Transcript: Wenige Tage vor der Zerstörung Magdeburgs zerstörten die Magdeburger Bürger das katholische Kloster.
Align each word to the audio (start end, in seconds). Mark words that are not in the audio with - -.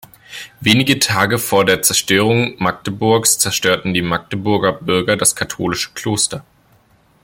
Wenige 0.59 0.97
Tage 0.97 1.37
vor 1.37 1.63
der 1.63 1.83
Zerstörung 1.83 2.55
Magdeburgs 2.57 3.37
zerstörten 3.37 3.93
die 3.93 4.01
Magdeburger 4.01 4.71
Bürger 4.73 5.15
das 5.15 5.35
katholische 5.35 5.91
Kloster. 5.93 6.43